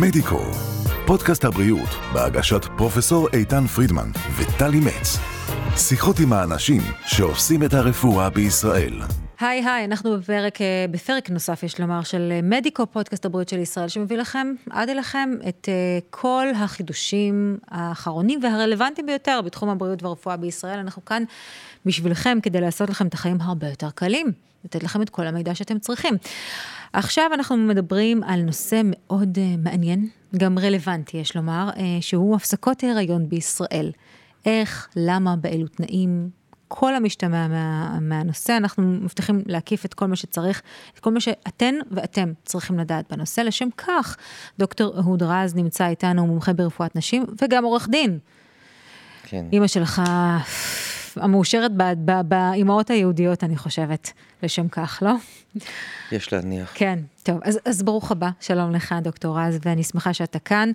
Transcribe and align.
מדיקו, 0.00 0.40
פודקאסט 1.06 1.44
הבריאות 1.44 1.88
בהגשת 2.12 2.64
פרופסור 2.76 3.28
איתן 3.32 3.66
פרידמן 3.66 4.10
וטלי 4.36 4.80
מצ. 4.80 5.18
שיחות 5.76 6.20
עם 6.20 6.32
האנשים 6.32 6.82
שעושים 7.06 7.62
את 7.62 7.74
הרפואה 7.74 8.30
בישראל. 8.30 9.00
היי 9.42 9.64
היי, 9.64 9.84
אנחנו 9.84 10.18
בפרק, 10.18 10.60
אה, 10.60 10.86
בפרק 10.90 11.30
נוסף, 11.30 11.62
יש 11.62 11.80
לומר, 11.80 12.02
של 12.02 12.28
אה, 12.32 12.40
מדיקו, 12.42 12.86
פודקאסט 12.86 13.24
הבריאות 13.24 13.48
של 13.48 13.58
ישראל, 13.58 13.88
שמביא 13.88 14.16
לכם, 14.16 14.54
עד 14.70 14.88
אליכם, 14.88 15.30
את 15.48 15.68
אה, 15.68 15.98
כל 16.10 16.46
החידושים 16.56 17.58
האחרונים 17.68 18.40
והרלוונטיים 18.42 19.06
ביותר 19.06 19.40
בתחום 19.44 19.68
הבריאות 19.68 20.02
והרפואה 20.02 20.36
בישראל. 20.36 20.78
אנחנו 20.78 21.04
כאן 21.04 21.22
בשבילכם, 21.86 22.38
כדי 22.42 22.60
לעשות 22.60 22.90
לכם 22.90 23.06
את 23.06 23.14
החיים 23.14 23.40
הרבה 23.40 23.68
יותר 23.68 23.90
קלים, 23.90 24.32
לתת 24.64 24.82
לכם 24.82 25.02
את 25.02 25.10
כל 25.10 25.26
המידע 25.26 25.54
שאתם 25.54 25.78
צריכים. 25.78 26.14
עכשיו 26.92 27.30
אנחנו 27.34 27.56
מדברים 27.56 28.22
על 28.22 28.42
נושא 28.42 28.80
מאוד 28.84 29.38
מעניין, 29.58 30.08
גם 30.36 30.58
רלוונטי, 30.58 31.16
יש 31.16 31.36
לומר, 31.36 31.70
שהוא 32.00 32.36
הפסקות 32.36 32.82
ההיריון 32.82 33.28
בישראל. 33.28 33.90
איך, 34.46 34.88
למה, 34.96 35.36
באילו 35.36 35.66
תנאים, 35.68 36.30
כל 36.74 36.94
המשתמע 36.94 37.48
מה, 37.48 37.98
מהנושא, 38.00 38.56
אנחנו 38.56 38.82
מבטיחים 38.82 39.42
להקיף 39.46 39.84
את 39.84 39.94
כל 39.94 40.06
מה 40.06 40.16
שצריך, 40.16 40.62
את 40.94 40.98
כל 40.98 41.10
מה 41.10 41.20
שאתן 41.20 41.74
ואתם 41.90 42.32
צריכים 42.44 42.78
לדעת 42.78 43.12
בנושא. 43.12 43.40
לשם 43.40 43.68
כך, 43.76 44.16
דוקטור 44.58 44.98
אהוד 44.98 45.22
רז 45.22 45.54
נמצא 45.54 45.86
איתנו, 45.86 46.26
מומחה 46.26 46.52
ברפואת 46.52 46.96
נשים, 46.96 47.24
וגם 47.42 47.64
עורך 47.64 47.88
דין. 47.88 48.18
כן. 49.22 49.46
אימא 49.52 49.66
שלך 49.66 50.02
המאושרת 51.16 51.70
באימהות 52.24 52.90
היהודיות, 52.90 53.44
אני 53.44 53.56
חושבת, 53.56 54.12
לשם 54.42 54.68
כך, 54.68 55.02
לא? 55.02 55.14
יש 56.12 56.32
להניח. 56.32 56.72
כן, 56.74 56.98
טוב, 57.22 57.40
אז, 57.44 57.58
אז 57.64 57.82
ברוך 57.82 58.10
הבא, 58.10 58.30
שלום 58.40 58.72
לך, 58.72 58.94
דוקטור 59.02 59.40
רז, 59.40 59.58
ואני 59.64 59.82
שמחה 59.82 60.14
שאתה 60.14 60.38
כאן. 60.38 60.70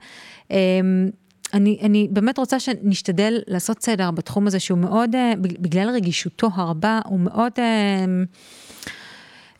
אני, 1.54 1.80
אני 1.84 2.08
באמת 2.12 2.38
רוצה 2.38 2.60
שנשתדל 2.60 3.40
לעשות 3.48 3.82
סדר 3.82 4.12
בתחום 4.12 4.48
הזה 4.48 4.60
שהוא 4.60 4.80
מאוד, 4.80 5.16
אה, 5.16 5.34
בגלל 5.40 5.90
רגישותו 5.90 6.50
הרבה, 6.54 7.00
הוא 7.06 7.20
מאוד 7.20 7.52
אה, 7.60 8.06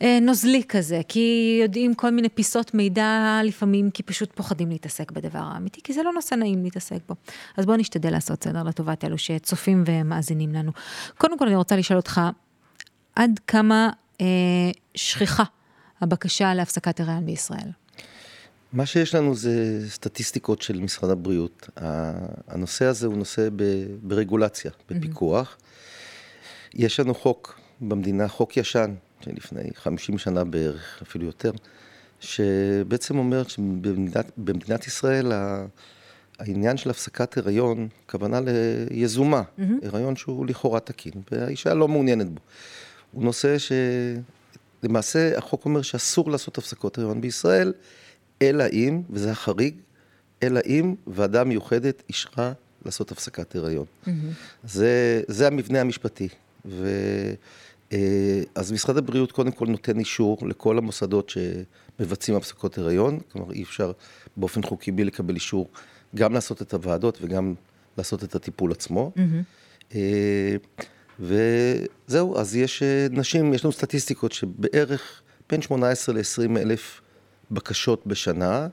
אה, 0.02 0.18
נוזלי 0.22 0.62
כזה, 0.68 1.00
כי 1.08 1.58
יודעים 1.62 1.94
כל 1.94 2.10
מיני 2.10 2.28
פיסות 2.28 2.74
מידע 2.74 3.40
לפעמים, 3.44 3.90
כי 3.90 4.02
פשוט 4.02 4.32
פוחדים 4.32 4.68
להתעסק 4.68 5.10
בדבר 5.10 5.38
האמיתי, 5.42 5.80
כי 5.84 5.92
זה 5.92 6.02
לא 6.02 6.12
נושא 6.12 6.34
נעים 6.34 6.62
להתעסק 6.62 6.98
בו. 7.08 7.14
אז 7.56 7.66
בואו 7.66 7.76
נשתדל 7.76 8.10
לעשות 8.10 8.44
סדר 8.44 8.62
לטובת 8.62 9.04
אלו 9.04 9.18
שצופים 9.18 9.84
ומאזינים 9.86 10.52
לנו. 10.52 10.72
קודם 11.18 11.38
כל 11.38 11.46
אני 11.46 11.56
רוצה 11.56 11.76
לשאול 11.76 11.96
אותך, 11.96 12.20
עד 13.16 13.40
כמה 13.46 13.90
אה, 14.20 14.26
שכיחה 14.94 15.44
הבקשה 16.00 16.54
להפסקת 16.54 17.00
הריון 17.00 17.26
בישראל? 17.26 17.70
מה 18.72 18.86
שיש 18.86 19.14
לנו 19.14 19.34
זה 19.34 19.84
סטטיסטיקות 19.88 20.62
של 20.62 20.80
משרד 20.80 21.10
הבריאות. 21.10 21.68
הנושא 22.48 22.84
הזה 22.84 23.06
הוא 23.06 23.16
נושא 23.16 23.48
ברגולציה, 24.02 24.70
בפיקוח. 24.90 25.56
Mm-hmm. 25.56 26.70
יש 26.74 27.00
לנו 27.00 27.14
חוק 27.14 27.60
במדינה, 27.80 28.28
חוק 28.28 28.56
ישן, 28.56 28.94
שלפני 29.20 29.70
50 29.74 30.18
שנה 30.18 30.44
בערך, 30.44 31.02
אפילו 31.02 31.24
יותר, 31.24 31.52
שבעצם 32.20 33.18
אומר 33.18 33.42
שבמדינת 33.48 34.86
ישראל 34.86 35.32
העניין 36.38 36.76
של 36.76 36.90
הפסקת 36.90 37.36
הריון, 37.36 37.88
כוונה 38.10 38.40
ליזומה, 38.90 39.42
mm-hmm. 39.42 39.62
הריון 39.86 40.16
שהוא 40.16 40.46
לכאורה 40.46 40.80
תקין, 40.80 41.12
והאישה 41.32 41.74
לא 41.74 41.88
מעוניינת 41.88 42.30
בו. 42.30 42.40
הוא 43.12 43.24
נושא 43.24 43.56
שלמעשה 44.82 45.38
החוק 45.38 45.64
אומר 45.64 45.82
שאסור 45.82 46.30
לעשות 46.30 46.58
הפסקות 46.58 46.98
הריון 46.98 47.20
בישראל. 47.20 47.72
אלא 48.42 48.64
אם, 48.72 49.02
וזה 49.10 49.30
החריג, 49.30 49.74
אלא 50.42 50.60
אם 50.66 50.94
ועדה 51.06 51.44
מיוחדת 51.44 52.02
אישרה 52.08 52.52
לעשות 52.84 53.12
הפסקת 53.12 53.56
הריון. 53.56 53.84
Mm-hmm. 53.84 54.10
זה, 54.64 55.22
זה 55.28 55.46
המבנה 55.46 55.80
המשפטי. 55.80 56.28
ו, 56.66 56.88
אה, 57.92 58.42
אז 58.54 58.72
משרד 58.72 58.96
הבריאות 58.96 59.32
קודם 59.32 59.50
כל 59.50 59.66
נותן 59.66 59.98
אישור 59.98 60.38
לכל 60.48 60.78
המוסדות 60.78 61.30
שמבצעים 61.30 62.36
הפסקות 62.36 62.78
הריון, 62.78 63.18
כלומר 63.32 63.52
אי 63.52 63.62
אפשר 63.62 63.92
באופן 64.36 64.62
חוקי 64.62 64.92
בלי 64.92 65.04
לקבל 65.04 65.34
אישור 65.34 65.68
גם 66.14 66.32
לעשות 66.32 66.62
את 66.62 66.74
הוועדות 66.74 67.18
וגם 67.22 67.54
לעשות 67.98 68.24
את 68.24 68.34
הטיפול 68.34 68.72
עצמו. 68.72 69.12
Mm-hmm. 69.16 69.96
וזהו, 71.20 72.38
אז 72.38 72.56
יש 72.56 72.82
אה, 72.82 73.06
נשים, 73.10 73.54
יש 73.54 73.64
לנו 73.64 73.72
סטטיסטיקות 73.72 74.32
שבערך 74.32 75.22
בין 75.50 75.62
18 75.62 76.14
ל-20 76.14 76.58
אלף 76.58 77.00
בקשות 77.50 78.06
בשנה, 78.06 78.68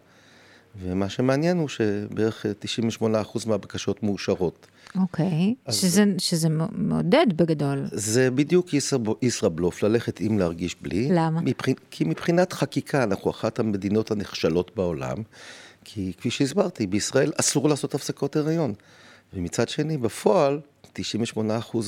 ומה 0.81 1.09
שמעניין 1.09 1.57
הוא 1.57 1.67
שבערך 1.67 2.45
98% 3.01 3.03
מהבקשות 3.47 4.03
מאושרות. 4.03 4.67
אוקיי, 4.95 5.55
okay. 5.67 5.71
שזה, 5.71 6.03
שזה 6.17 6.47
מעודד 6.71 7.27
בגדול. 7.35 7.85
זה 7.91 8.31
בדיוק 8.31 8.69
ישראבלוף, 9.21 9.83
ללכת 9.83 10.19
עם 10.19 10.39
להרגיש 10.39 10.75
בלי. 10.81 11.07
למה? 11.11 11.41
מבח... 11.41 11.65
כי 11.91 12.03
מבחינת 12.03 12.53
חקיקה 12.53 13.03
אנחנו 13.03 13.31
אחת 13.31 13.59
המדינות 13.59 14.11
הנחשלות 14.11 14.71
בעולם, 14.75 15.17
כי 15.83 16.13
כפי 16.17 16.31
שהסברתי, 16.31 16.87
בישראל 16.87 17.31
אסור 17.39 17.69
לעשות 17.69 17.95
הפסקות 17.95 18.35
הריון. 18.35 18.73
ומצד 19.33 19.69
שני, 19.69 19.97
בפועל, 19.97 20.59
98% 20.95 20.97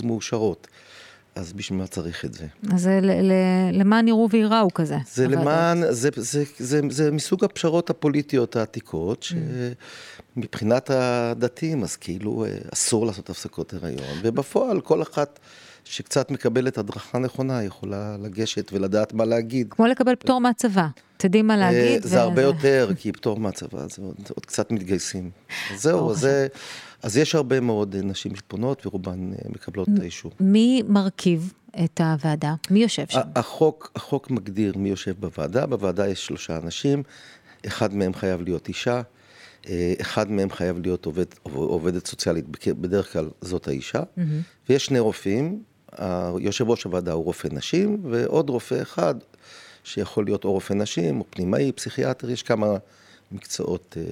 מאושרות. 0.03 0.67
אז 1.37 1.53
בשביל 1.53 1.79
מה 1.79 1.87
צריך 1.87 2.25
את 2.25 2.33
זה? 2.33 2.45
אז 2.73 2.81
זה 2.81 2.99
למען 3.73 4.07
יראו 4.07 4.27
וייראו 4.31 4.73
כזה. 4.73 4.97
זה 5.13 5.27
למען, 5.27 5.81
זה, 5.81 5.89
זה, 5.91 6.09
זה, 6.15 6.43
זה, 6.59 6.81
זה 6.89 7.11
מסוג 7.11 7.43
הפשרות 7.43 7.89
הפוליטיות 7.89 8.55
העתיקות, 8.55 9.23
mm. 9.23 9.35
שמבחינת 10.35 10.89
הדתיים, 10.89 11.83
אז 11.83 11.95
כאילו 11.95 12.45
אה, 12.45 12.49
אסור 12.73 13.05
לעשות 13.05 13.29
הפסקות 13.29 13.73
הריון, 13.73 14.17
ובפועל 14.23 14.81
כל 14.81 15.01
אחת... 15.01 15.39
שקצת 15.89 16.31
מקבלת 16.31 16.77
הדרכה 16.77 17.19
נכונה, 17.19 17.63
יכולה 17.63 18.15
לגשת 18.19 18.73
ולדעת 18.73 19.13
מה 19.13 19.25
להגיד. 19.25 19.67
כמו 19.69 19.87
לקבל 19.87 20.15
פטור 20.15 20.41
מהצבא, 20.41 20.87
תדעי 21.17 21.41
מה 21.41 21.53
אה, 21.53 21.59
להגיד. 21.59 22.03
זה 22.03 22.21
הרבה 22.21 22.41
יותר, 22.41 22.89
כי 22.97 23.11
פטור 23.11 23.39
מהצבא, 23.39 23.87
זה 23.89 24.01
עוד, 24.01 24.15
עוד 24.35 24.45
קצת 24.45 24.71
מתגייסים. 24.71 25.31
זהו, 25.75 26.13
זה... 26.13 26.47
אז 27.03 27.17
יש 27.17 27.35
הרבה 27.35 27.59
מאוד 27.59 27.95
נשים 27.95 28.35
שפונות 28.35 28.85
ורובן 28.85 29.33
אה, 29.33 29.37
מקבלות 29.49 29.87
את 29.93 29.99
האישור. 29.99 30.31
מי 30.39 30.81
מרכיב 30.87 31.53
את 31.83 32.01
הוועדה? 32.01 32.55
מי 32.69 32.79
יושב 32.79 33.05
שם? 33.09 33.19
החוק, 33.35 33.91
החוק 33.95 34.31
מגדיר 34.31 34.77
מי 34.77 34.89
יושב 34.89 35.13
בוועדה, 35.19 35.65
בוועדה 35.65 36.07
יש 36.07 36.25
שלושה 36.25 36.57
אנשים, 36.57 37.03
אחד 37.67 37.93
מהם 37.93 38.13
חייב 38.13 38.41
להיות 38.41 38.67
אישה, 38.67 39.01
אה, 39.69 39.93
אחד 40.01 40.31
מהם 40.31 40.49
חייב 40.49 40.79
להיות 40.79 41.05
עובד, 41.05 41.25
עובדת 41.43 42.07
סוציאלית, 42.07 42.45
בדרך 42.67 43.13
כלל 43.13 43.29
זאת 43.41 43.67
האישה, 43.67 43.99
mm-hmm. 43.99 44.21
ויש 44.69 44.85
שני 44.85 44.99
רופאים, 44.99 45.63
יושב 46.39 46.69
ראש 46.69 46.83
הוועדה 46.83 47.11
הוא 47.11 47.23
רופא 47.23 47.47
נשים, 47.51 48.01
ועוד 48.03 48.49
רופא 48.49 48.81
אחד, 48.81 49.15
שיכול 49.83 50.25
להיות 50.25 50.45
או 50.45 50.51
רופא 50.51 50.73
נשים, 50.73 51.19
או 51.19 51.25
פנימאי, 51.29 51.71
פסיכיאטר, 51.71 52.29
יש 52.29 52.43
כמה 52.43 52.77
מקצועות. 53.31 53.97
אה, 53.97 54.03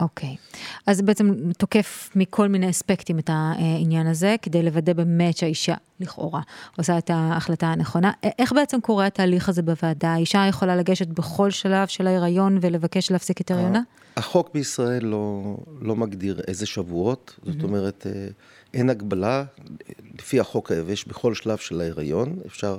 אוקיי, 0.00 0.36
okay. 0.52 0.56
אז 0.86 1.02
בעצם 1.02 1.52
תוקף 1.58 2.10
מכל 2.14 2.48
מיני 2.48 2.70
אספקטים 2.70 3.18
את 3.18 3.30
העניין 3.32 4.06
הזה, 4.06 4.36
כדי 4.42 4.62
לוודא 4.62 4.92
באמת 4.92 5.36
שהאישה, 5.36 5.74
לכאורה, 6.00 6.40
עושה 6.78 6.98
את 6.98 7.10
ההחלטה 7.10 7.66
הנכונה. 7.66 8.12
איך 8.38 8.52
בעצם 8.52 8.80
קורה 8.80 9.06
התהליך 9.06 9.48
הזה 9.48 9.62
בוועדה? 9.62 10.08
האישה 10.08 10.46
יכולה 10.48 10.76
לגשת 10.76 11.08
בכל 11.08 11.50
שלב 11.50 11.88
של 11.88 12.06
ההיריון 12.06 12.58
ולבקש 12.60 13.10
להפסיק 13.10 13.40
את 13.40 13.50
הריונה? 13.50 13.82
החוק 14.16 14.50
בישראל 14.54 15.04
לא, 15.04 15.56
לא 15.80 15.96
מגדיר 15.96 16.40
איזה 16.48 16.66
שבועות, 16.66 17.36
זאת 17.42 17.60
mm-hmm. 17.60 17.64
אומרת, 17.64 18.06
אה, 18.06 18.28
אין 18.74 18.90
הגבלה, 18.90 19.44
לפי 20.18 20.40
החוק 20.40 20.72
היבש, 20.72 21.04
בכל 21.04 21.34
שלב 21.34 21.58
של 21.58 21.80
ההיריון, 21.80 22.38
אפשר 22.46 22.78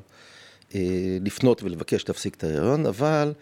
אה, 0.75 1.18
לפנות 1.22 1.64
ולבקש 1.64 2.08
להפסיק 2.08 2.36
את 2.36 2.44
ההיריון, 2.44 2.86
אבל... 2.86 3.33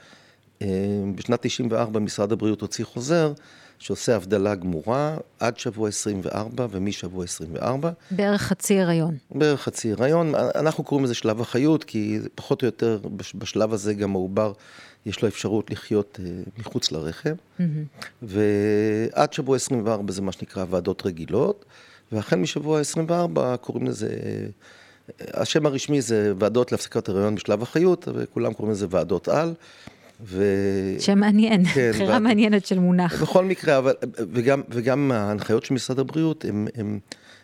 אה, 0.62 0.68
בשנת 1.16 1.42
94 1.42 2.00
משרד 2.00 2.32
הבריאות 2.32 2.62
הוציא 2.62 2.86
חוזר 2.86 3.34
שעושה 3.80 4.16
הבדלה 4.16 4.56
גמורה 4.56 5.18
עד 5.40 5.60
שבוע 5.60 5.90
24 5.90 6.68
ומשבוע 6.72 7.24
24. 7.24 7.92
בערך 8.12 8.42
חצי 8.42 8.80
הריון. 8.80 9.18
בערך 9.32 9.62
חצי 9.62 9.92
הריון. 9.92 10.36
אנחנו 10.36 10.84
קוראים 10.84 11.06
לזה 11.06 11.14
שלב 11.14 11.42
החיות, 11.42 11.84
כי 11.84 12.20
פחות 12.36 12.62
או 12.62 12.66
יותר 12.66 13.00
בשלב 13.16 13.74
הזה 13.74 13.94
גם 13.94 14.16
העובר, 14.16 14.54
יש 15.06 15.22
לו 15.22 15.28
אפשרות 15.28 15.72
לחיות 15.72 16.20
אה, 16.24 16.32
מחוץ 16.58 16.92
לרחם. 16.92 17.34
Mm-hmm. 17.60 17.64
ועד 18.22 19.34
שבוע 19.34 19.56
24 19.56 20.14
זה 20.14 20.22
מה 20.22 20.32
שנקרא 20.32 20.66
ועדות 20.70 21.06
רגילות, 21.06 21.66
והחל 22.12 22.36
משבוע 22.36 22.80
24 22.80 23.58
קוראים 23.58 23.88
לזה... 23.88 24.08
אה, 24.08 24.48
השם 25.34 25.66
הרשמי 25.66 26.02
זה 26.02 26.34
ועדות 26.40 26.72
להפסקת 26.72 27.10
הריון 27.10 27.36
בשלב 27.36 27.62
החיות, 27.64 28.08
וכולם 28.14 28.54
קוראים 28.54 28.72
לזה 28.72 28.88
ועדות 28.90 29.28
על. 29.28 29.54
ו... 30.24 30.44
שמעניין, 31.00 31.66
כן, 31.66 31.92
בחירה 31.92 32.18
ו... 32.18 32.20
מעניינת 32.20 32.66
של 32.66 32.80
מונח. 32.80 33.22
בכל 33.22 33.46
מקרה, 33.46 33.78
אבל, 33.78 33.94
וגם, 34.34 34.62
וגם 34.70 35.12
ההנחיות 35.12 35.66
של 35.66 35.74
משרד 35.74 36.00
הבריאות, 36.00 36.46
הם, 36.46 36.68
הם, 36.76 37.00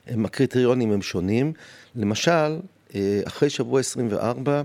הם, 0.08 0.26
הקריטריונים 0.26 0.92
הם 0.92 1.02
שונים. 1.02 1.54
למשל, 1.96 2.60
אה, 2.96 3.22
אחרי 3.28 3.50
שבוע 3.50 3.80
24, 3.80 4.62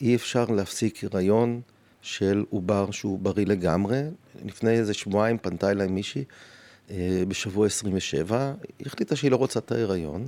אי 0.00 0.14
אפשר 0.14 0.44
להפסיק 0.44 1.04
הריון 1.04 1.60
של 2.02 2.44
עובר 2.50 2.90
שהוא 2.90 3.18
בריא 3.18 3.46
לגמרי. 3.46 4.02
לפני 4.44 4.70
איזה 4.70 4.94
שבועיים 4.94 5.38
פנתה 5.38 5.70
אליי 5.70 5.88
מישהי 5.88 6.24
אה, 6.90 7.22
בשבוע 7.28 7.66
27, 7.66 8.52
היא 8.78 8.86
החליטה 8.86 9.16
שהיא 9.16 9.30
לא 9.30 9.36
רוצה 9.36 9.58
את 9.58 9.72
ההיריון, 9.72 10.26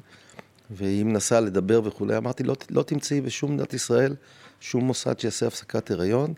והיא 0.70 1.04
מנסה 1.04 1.40
לדבר 1.40 1.80
וכולי. 1.84 2.16
אמרתי, 2.16 2.42
לא, 2.42 2.56
לא 2.70 2.82
תמצאי 2.82 3.20
בשום 3.20 3.52
מדינת 3.52 3.74
ישראל 3.74 4.14
שום 4.60 4.84
מוסד 4.84 5.18
שיעשה 5.18 5.46
הפסקת 5.46 5.90
הריון. 5.90 6.34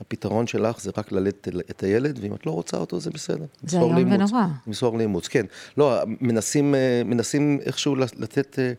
הפתרון 0.00 0.46
שלך 0.46 0.80
זה 0.80 0.90
רק 0.96 1.12
ללדת 1.12 1.48
את 1.70 1.82
הילד, 1.82 2.18
ואם 2.22 2.34
את 2.34 2.46
לא 2.46 2.50
רוצה 2.50 2.76
אותו, 2.76 3.00
זה 3.00 3.10
בסדר. 3.10 3.44
זה 3.62 3.78
איום 3.78 3.96
ונורא. 3.96 4.46
למסור 4.66 4.98
לאימוץ, 4.98 5.28
כן. 5.28 5.46
לא, 5.76 6.00
מנסים, 6.20 6.74
אה, 6.74 7.02
מנסים 7.04 7.58
איכשהו 7.66 7.96
לתת 7.96 8.58
אה, 8.58 8.72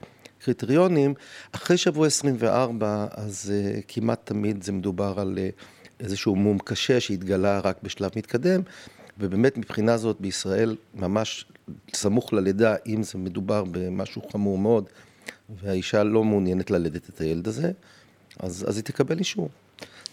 קריטריונים. 0.45 1.13
אחרי 1.51 1.77
שבוע 1.77 2.07
24, 2.07 3.07
אז 3.11 3.53
uh, 3.53 3.81
כמעט 3.87 4.19
תמיד 4.23 4.63
זה 4.63 4.71
מדובר 4.71 5.19
על 5.19 5.37
איזשהו 5.99 6.35
מום 6.35 6.57
קשה 6.59 6.99
שהתגלה 6.99 7.59
רק 7.59 7.77
בשלב 7.83 8.11
מתקדם, 8.15 8.61
ובאמת 9.19 9.57
מבחינה 9.57 9.97
זאת 9.97 10.21
בישראל, 10.21 10.75
ממש 10.95 11.45
סמוך 11.93 12.33
ללידה, 12.33 12.75
אם 12.87 13.03
זה 13.03 13.17
מדובר 13.17 13.63
במשהו 13.71 14.21
חמור 14.31 14.57
מאוד, 14.57 14.85
והאישה 15.61 16.03
לא 16.03 16.23
מעוניינת 16.23 16.71
ללדת 16.71 17.09
את 17.09 17.21
הילד 17.21 17.47
הזה, 17.47 17.71
אז, 18.39 18.65
אז 18.67 18.75
היא 18.77 18.83
תקבל 18.83 19.19
אישור. 19.19 19.49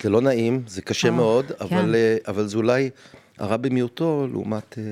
זה 0.02 0.10
לא 0.10 0.20
נעים, 0.20 0.62
זה 0.66 0.82
קשה 0.82 1.08
או, 1.08 1.14
מאוד, 1.14 1.46
כן. 1.46 1.76
אבל, 1.76 1.94
אבל 2.26 2.46
זה 2.46 2.56
אולי 2.56 2.90
הרע 3.38 3.56
במיעוטו 3.56 4.26
לעומת 4.32 4.78
אה, 4.78 4.84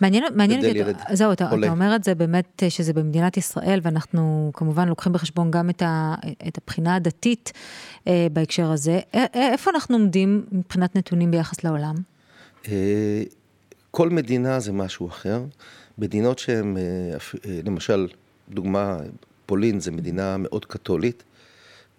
מעניין, 0.00 0.24
מעניין 0.34 0.78
אותי, 0.78 0.92
זהו, 1.12 1.32
אתה, 1.32 1.50
אתה 1.58 1.70
אומר 1.70 1.96
את 1.96 2.04
זה 2.04 2.14
באמת 2.14 2.62
אה, 2.62 2.70
שזה 2.70 2.92
במדינת 2.92 3.36
ישראל, 3.36 3.80
ואנחנו 3.82 4.50
כמובן 4.54 4.88
לוקחים 4.88 5.12
בחשבון 5.12 5.50
גם 5.50 5.70
את, 5.70 5.82
ה, 5.82 6.14
את 6.48 6.58
הבחינה 6.58 6.94
הדתית 6.94 7.52
אה, 8.08 8.26
בהקשר 8.32 8.70
הזה. 8.70 9.00
א, 9.14 9.18
איפה 9.34 9.70
אנחנו 9.70 9.96
עומדים 9.96 10.44
מבחינת 10.52 10.96
נתונים 10.96 11.30
ביחס 11.30 11.64
לעולם? 11.64 11.94
אה, 12.68 13.22
כל 13.90 14.10
מדינה 14.10 14.60
זה 14.60 14.72
משהו 14.72 15.08
אחר. 15.08 15.42
מדינות 15.98 16.38
שהן, 16.38 16.76
אה, 16.76 16.82
אה 17.46 17.60
למשל, 17.64 18.08
דוגמה, 18.48 18.98
פולין 19.46 19.80
זה 19.80 19.90
מדינה 19.90 20.36
מאוד 20.36 20.64
קתולית. 20.64 21.22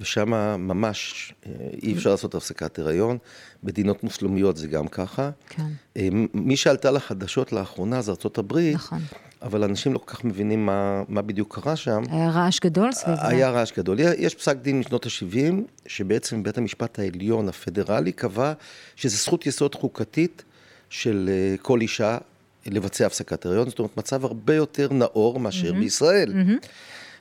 ושם 0.01 0.29
ממש 0.59 1.33
אה, 1.45 1.51
אי 1.83 1.93
אפשר 1.93 2.09
לעשות 2.09 2.35
הפסקת 2.35 2.79
הריון. 2.79 3.17
מדינות 3.63 4.03
מוסלמיות 4.03 4.57
זה 4.57 4.67
גם 4.67 4.87
ככה. 4.87 5.29
כן. 5.49 5.63
אה, 5.97 6.09
מי 6.33 6.57
שעלתה 6.57 6.91
לחדשות 6.91 7.53
לאחרונה 7.53 8.01
זה 8.01 8.11
ארה"ב, 8.11 8.57
נכון. 8.73 8.99
אבל 9.41 9.63
אנשים 9.63 9.93
לא 9.93 9.97
כל 9.97 10.15
כך 10.15 10.23
מבינים 10.23 10.65
מה, 10.65 11.03
מה 11.07 11.21
בדיוק 11.21 11.55
קרה 11.55 11.75
שם. 11.75 12.01
היה 12.11 12.29
רעש 12.29 12.59
גדול 12.59 12.91
סביב 12.91 13.15
זה. 13.15 13.27
היה 13.27 13.49
רעש 13.49 13.71
גדול. 13.77 13.97
יש 13.99 14.35
פסק 14.35 14.57
דין 14.57 14.79
משנות 14.79 15.05
ה-70, 15.05 15.53
שבעצם 15.85 16.43
בית 16.43 16.57
המשפט 16.57 16.99
העליון 16.99 17.49
הפדרלי 17.49 18.11
קבע 18.11 18.53
שזה 18.95 19.17
זכות 19.17 19.45
יסוד 19.45 19.75
חוקתית 19.75 20.43
של 20.89 21.29
אה, 21.31 21.55
כל 21.61 21.81
אישה 21.81 22.17
לבצע 22.65 23.05
הפסקת 23.05 23.45
הריון, 23.45 23.69
זאת 23.69 23.79
אומרת 23.79 23.97
מצב 23.97 24.25
הרבה 24.25 24.55
יותר 24.55 24.93
נאור 24.93 25.39
מאשר 25.39 25.71
mm-hmm. 25.71 25.75
בישראל. 25.75 26.33
Mm-hmm. 26.33 26.67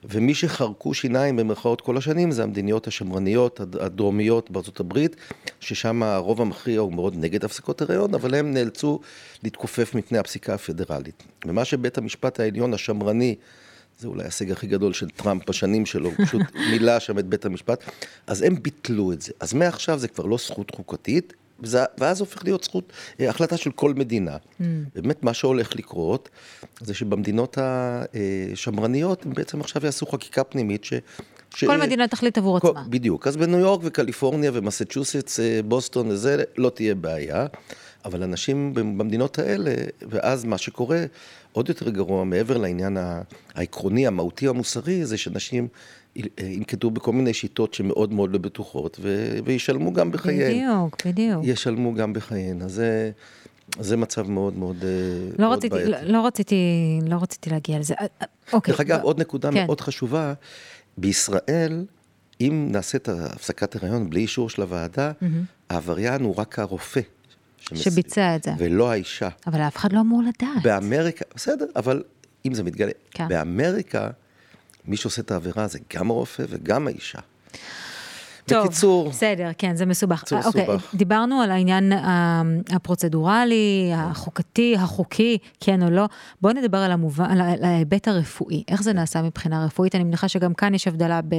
ומי 0.04 0.34
שחרקו 0.34 0.94
שיניים 0.94 1.36
במרכאות 1.36 1.80
כל 1.80 1.96
השנים 1.96 2.30
זה 2.30 2.42
המדיניות 2.42 2.86
השמרניות 2.86 3.60
הדרומיות 3.60 4.50
בארצות 4.50 4.80
הברית, 4.80 5.16
ששם 5.60 6.02
הרוב 6.02 6.40
המכריע 6.40 6.80
הוא 6.80 6.92
מאוד 6.92 7.16
נגד 7.16 7.44
הפסקות 7.44 7.82
הריון, 7.82 8.14
אבל 8.14 8.34
הם 8.34 8.54
נאלצו 8.54 9.00
להתכופף 9.42 9.94
מפני 9.94 10.18
הפסיקה 10.18 10.54
הפדרלית. 10.54 11.22
ומה 11.46 11.64
שבית 11.64 11.98
המשפט 11.98 12.40
העליון 12.40 12.74
השמרני 12.74 13.34
זה 13.98 14.08
אולי 14.08 14.22
ההישג 14.22 14.52
הכי 14.52 14.66
גדול 14.66 14.92
של 14.92 15.10
טראמפ 15.10 15.48
בשנים 15.48 15.86
שלו, 15.86 16.10
פשוט 16.10 16.42
מילא 16.70 16.98
שם 16.98 17.18
את 17.18 17.26
בית 17.26 17.44
המשפט, 17.44 17.84
אז 18.26 18.42
הם 18.42 18.62
ביטלו 18.62 19.12
את 19.12 19.22
זה. 19.22 19.32
אז 19.40 19.54
מעכשיו 19.54 19.98
זה 19.98 20.08
כבר 20.08 20.24
לא 20.24 20.36
זכות 20.36 20.70
חוקתית, 20.70 21.32
וזה, 21.62 21.84
ואז 21.98 22.20
הופך 22.20 22.44
להיות 22.44 22.64
זכות, 22.64 22.92
אה, 23.20 23.30
החלטה 23.30 23.56
של 23.56 23.70
כל 23.70 23.94
מדינה. 23.94 24.36
Mm. 24.36 24.64
באמת 24.94 25.22
מה 25.22 25.34
שהולך 25.34 25.76
לקרות, 25.76 26.28
זה 26.80 26.94
שבמדינות 26.94 27.58
השמרניות, 28.52 29.26
הם 29.26 29.32
בעצם 29.34 29.60
עכשיו 29.60 29.84
יעשו 29.84 30.06
חקיקה 30.06 30.44
פנימית 30.44 30.84
ש... 30.84 30.92
ש... 31.54 31.64
כל 31.64 31.76
מדינה 31.76 32.08
תחליט 32.08 32.38
עבור 32.38 32.56
עצמה. 32.56 32.84
בדיוק. 32.88 33.26
אז 33.26 33.36
בניו 33.36 33.58
יורק 33.58 33.80
וקליפורניה 33.84 34.50
ומסצ'וסטס, 34.54 35.40
אה, 35.40 35.60
בוסטון 35.64 36.08
וזה, 36.08 36.42
לא 36.56 36.70
תהיה 36.70 36.94
בעיה. 36.94 37.46
אבל 38.04 38.22
אנשים 38.22 38.74
במדינות 38.74 39.38
האלה, 39.38 39.74
ואז 40.08 40.44
מה 40.44 40.58
שקורה, 40.58 41.04
עוד 41.52 41.68
יותר 41.68 41.90
גרוע, 41.90 42.24
מעבר 42.24 42.56
לעניין 42.56 42.96
העקרוני, 43.54 44.06
המהותי, 44.06 44.48
המוסרי, 44.48 45.06
זה 45.06 45.16
שאנשים 45.18 45.68
ינקטו 46.16 46.90
בכל 46.90 47.12
מיני 47.12 47.34
שיטות 47.34 47.74
שמאוד 47.74 48.12
מאוד 48.12 48.32
לא 48.32 48.38
בטוחות, 48.38 48.98
ו- 49.00 49.38
וישלמו 49.44 49.92
גם 49.92 50.12
בחייהן. 50.12 50.52
בדיוק, 50.52 51.06
בדיוק. 51.06 51.44
ישלמו 51.44 51.94
גם 51.94 52.12
בחייהן. 52.12 52.62
אז 52.62 52.72
זה, 52.72 53.10
זה 53.80 53.96
מצב 53.96 54.30
מאוד 54.30 54.56
מאוד, 54.56 54.84
אה, 54.84 54.88
לא 55.38 55.48
מאוד 55.48 55.58
רציתי, 55.58 55.74
בעייתי. 55.74 55.90
לא, 55.90 56.00
לא, 56.02 56.26
רציתי, 56.26 56.56
לא 57.06 57.16
רציתי 57.22 57.50
להגיע 57.50 57.78
לזה. 57.78 57.94
אה, 57.94 58.06
אה, 58.22 58.26
אוקיי. 58.52 58.72
דרך 58.72 58.80
אגב, 58.80 59.00
ב... 59.00 59.02
עוד 59.02 59.20
נקודה 59.20 59.52
כן. 59.52 59.64
מאוד 59.66 59.80
חשובה, 59.80 60.32
בישראל, 60.98 61.84
אם 62.40 62.68
נעשה 62.70 62.98
את 62.98 63.08
הפסקת 63.08 63.76
הריון 63.76 64.10
בלי 64.10 64.20
אישור 64.20 64.50
של 64.50 64.62
הוועדה, 64.62 65.10
mm-hmm. 65.10 65.26
העבריין 65.70 66.22
הוא 66.22 66.34
רק 66.38 66.58
הרופא. 66.58 67.00
שמס... 67.60 67.78
שביצע 67.78 68.36
את 68.36 68.42
זה. 68.42 68.52
ולא 68.58 68.90
האישה. 68.90 69.28
אבל 69.46 69.60
אף 69.60 69.76
אחד 69.76 69.92
לא 69.92 70.00
אמור 70.00 70.22
לדעת. 70.22 70.62
באמריקה, 70.62 71.24
בסדר, 71.34 71.66
אבל 71.76 72.02
אם 72.46 72.54
זה 72.54 72.62
מתגלה, 72.62 72.92
כן. 73.10 73.28
באמריקה 73.28 74.10
מי 74.84 74.96
שעושה 74.96 75.22
את 75.22 75.30
העבירה 75.30 75.66
זה 75.66 75.78
גם 75.94 76.10
הרופא 76.10 76.44
וגם 76.48 76.86
האישה. 76.86 77.18
טוב, 78.46 78.66
בקיצור, 78.66 79.10
בסדר, 79.10 79.50
כן, 79.58 79.76
זה 79.76 79.86
מסובך. 79.86 80.24
זה 80.28 80.36
אוקיי, 80.36 80.62
מסובך. 80.62 80.94
דיברנו 80.94 81.40
על 81.40 81.50
העניין 81.50 81.92
הפרוצדורלי, 82.70 83.90
החוקתי, 83.94 84.76
החוקי, 84.78 85.38
כן 85.60 85.82
או 85.82 85.90
לא. 85.90 86.06
בואו 86.40 86.52
נדבר 86.52 86.78
על, 86.78 86.92
המובן, 86.92 87.24
על 87.24 87.64
ההיבט 87.64 88.08
הרפואי. 88.08 88.64
איך 88.68 88.82
זה 88.82 88.92
נעשה 88.92 89.22
מבחינה 89.22 89.64
רפואית? 89.64 89.94
אני 89.94 90.04
מניחה 90.04 90.28
שגם 90.28 90.54
כאן 90.54 90.74
יש 90.74 90.88
הבדלה 90.88 91.20
ב, 91.22 91.34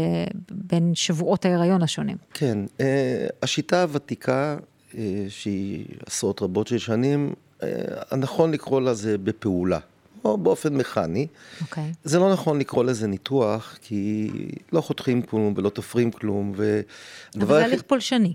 בין 0.51 0.95
שבועות 0.95 1.45
ההיריון 1.45 1.81
השונים. 1.81 2.17
כן, 2.33 2.57
אה, 2.79 3.27
השיטה 3.43 3.81
הוותיקה, 3.81 4.57
אה, 4.97 5.25
שהיא 5.29 5.85
עשרות 6.05 6.41
רבות 6.41 6.67
של 6.67 6.77
שנים, 6.77 7.33
אה, 7.63 7.67
הנכון 8.11 8.51
לקרוא 8.51 8.81
לה 8.81 8.93
זה 8.93 9.17
בפעולה. 9.17 9.79
או 10.23 10.37
באופן 10.37 10.75
מכני. 10.75 11.27
Okay. 11.31 11.61
אוקיי. 11.61 11.91
זה 12.03 12.19
לא 12.19 12.33
נכון 12.33 12.59
לקרוא 12.59 12.83
לזה 12.83 13.07
ניתוח, 13.07 13.77
כי 13.81 14.29
לא 14.71 14.81
חותכים 14.81 15.21
כלום 15.21 15.53
ולא 15.57 15.69
תופרים 15.69 16.11
כלום. 16.11 16.53
ו... 16.55 16.81
אבל 17.35 17.59
זה 17.59 17.65
הליך 17.65 17.81
פולשני. 17.81 18.33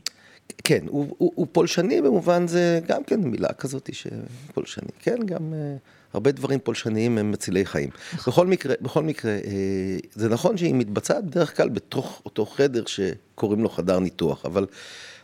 כן, 0.65 0.85
הוא, 0.89 1.15
הוא, 1.19 1.33
הוא 1.35 1.47
פולשני 1.53 2.03
במובן 2.03 2.47
זה 2.47 2.81
גם 2.89 3.05
כן 3.05 3.21
מילה 3.21 3.53
כזאת 3.53 3.91
שפולשני, 3.93 4.89
כן, 5.01 5.17
גם 5.27 5.53
uh, 5.53 6.15
הרבה 6.15 6.33
דברים 6.33 6.59
פולשניים 6.59 7.19
הם 7.19 7.31
מצילי 7.31 7.67
חיים. 7.67 7.91
נכון. 8.15 8.33
בכל 8.33 8.47
מקרה, 8.47 8.75
בכל 8.81 9.03
מקרה, 9.03 9.39
uh, 9.43 9.47
זה 10.15 10.29
נכון 10.29 10.57
שהיא 10.57 10.75
מתבצעת 10.75 11.25
בדרך 11.25 11.57
כלל 11.57 11.69
בתוך 11.69 12.23
אותו 12.25 12.47
חדר 12.47 12.83
שקוראים 12.87 13.63
לו 13.63 13.69
חדר 13.69 13.99
ניתוח, 13.99 14.47
אבל, 14.47 14.67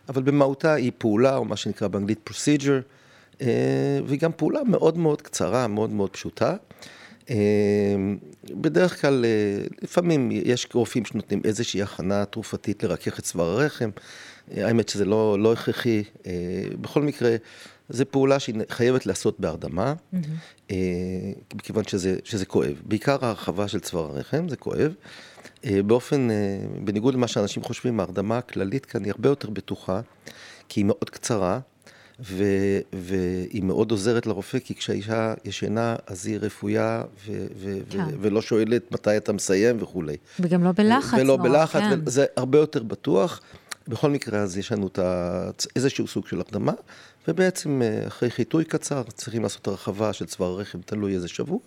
אבל 0.09 0.23
במהותה 0.23 0.75
היא 0.75 0.93
פעולה, 0.99 1.37
או 1.37 1.45
מה 1.45 1.57
שנקרא 1.57 1.89
באנגלית 1.89 2.31
procedure, 2.31 2.83
והיא 4.07 4.21
גם 4.21 4.31
פעולה 4.37 4.65
מאוד 4.65 4.99
מאוד 4.99 5.23
קצרה, 5.23 5.67
מאוד 5.67 5.93
מאוד 5.93 6.11
פשוטה. 6.11 6.57
אה, 7.31 7.37
בדרך 8.51 9.01
כלל, 9.01 9.25
אה, 9.25 9.65
לפעמים 9.83 10.29
יש 10.33 10.69
רופאים 10.75 11.05
שנותנים 11.05 11.41
איזושהי 11.45 11.83
הכנה 11.83 12.25
תרופתית 12.25 12.83
לרכך 12.83 13.19
את 13.19 13.25
צוואר 13.25 13.61
הרחם. 13.61 13.91
האמת 14.57 14.89
שזה 14.89 15.05
לא, 15.05 15.39
לא 15.39 15.53
הכרחי. 15.53 16.03
בכל 16.81 17.03
מקרה, 17.03 17.37
זו 17.89 18.05
פעולה 18.11 18.39
שהיא 18.39 18.57
חייבת 18.71 19.07
להיעשות 19.07 19.41
בהרדמה, 19.41 19.95
mm-hmm. 19.95 20.73
מכיוון 21.55 21.85
שזה, 21.85 22.17
שזה 22.25 22.47
כואב. 22.47 22.83
בעיקר 22.85 23.25
ההרחבה 23.25 23.69
של 23.69 23.81
צוואר 23.81 24.05
הרחם, 24.11 24.49
זה 24.49 24.57
כואב. 24.57 24.93
באופן, 25.65 26.29
בניגוד 26.85 27.15
למה 27.15 27.29
שאנשים 27.29 27.63
חושבים, 27.63 28.01
ההרדמה 28.01 28.39
הכללית 28.39 28.87
כאן 28.87 29.05
היא 29.05 29.13
הרבה 29.13 29.29
יותר 29.29 29.51
בטוחה, 29.51 30.01
כי 30.69 30.81
היא 30.81 30.85
מאוד 30.85 31.11
קצרה. 31.11 31.61
ו, 32.25 32.45
והיא 32.93 33.63
מאוד 33.63 33.91
עוזרת 33.91 34.27
לרופא, 34.27 34.59
כי 34.59 34.75
כשהאישה 34.75 35.35
ישנה, 35.45 35.97
אז 36.07 36.27
היא 36.27 36.39
רפויה, 36.41 37.03
ו, 37.27 37.47
ו, 37.57 37.79
כן. 37.91 37.99
ו, 37.99 38.11
ולא 38.21 38.43
שואלת 38.43 38.93
מתי 38.93 39.17
אתה 39.17 39.33
מסיים 39.33 39.83
וכולי. 39.83 40.17
וגם 40.41 40.65
לא 40.65 40.73
בלחץ. 40.73 41.19
ולא 41.19 41.37
נורא, 41.37 41.49
בלחץ, 41.49 41.81
כן. 41.81 42.01
וזה 42.05 42.27
הרבה 42.37 42.59
יותר 42.59 42.83
בטוח. 42.83 43.41
בכל 43.89 44.11
מקרה, 44.11 44.41
אז 44.41 44.59
יש 44.59 44.73
לנו 44.73 44.89
איזשהו 45.77 46.07
סוג 46.07 46.27
של 46.27 46.41
הרדמה, 46.41 46.73
ובעצם 47.29 47.83
אה, 47.83 48.07
אחרי 48.07 48.31
חיטוי 48.31 48.65
קצר 48.65 49.03
צריכים 49.03 49.43
לעשות 49.43 49.69
הרחבה 49.69 50.13
של 50.13 50.27
צוואר 50.27 50.51
הרחם, 50.51 50.79
תלוי 50.87 51.15
איזה 51.15 51.29
שבוע, 51.29 51.59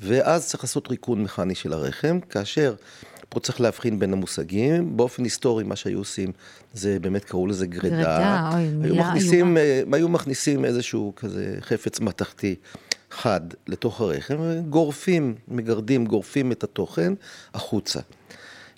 ואז 0.00 0.48
צריך 0.48 0.64
לעשות 0.64 0.88
ריקון 0.90 1.22
מכני 1.22 1.54
של 1.54 1.72
הרחם, 1.72 2.20
כאשר 2.20 2.74
פה 3.32 3.40
צריך 3.40 3.60
להבחין 3.60 3.98
בין 3.98 4.12
המושגים. 4.12 4.96
באופן 4.96 5.24
היסטורי, 5.24 5.64
מה 5.64 5.76
שהיו 5.76 5.98
עושים, 5.98 6.32
זה 6.72 6.98
באמת 7.00 7.24
קראו 7.24 7.46
לזה 7.46 7.66
גרידה. 7.66 7.96
גרידה, 7.96 8.50
אוי, 8.54 8.68
מילה 8.68 9.14
איומה. 9.14 9.60
אה, 9.60 9.82
היו 9.92 10.08
מכניסים 10.08 10.64
איזשהו 10.64 11.12
כזה 11.16 11.56
חפץ 11.60 12.00
מתכתי 12.00 12.54
חד 13.10 13.40
לתוך 13.66 14.00
הרחם, 14.00 14.36
גורפים, 14.68 15.34
מגרדים, 15.48 16.06
גורפים 16.06 16.52
את 16.52 16.64
התוכן 16.64 17.12
החוצה. 17.54 18.00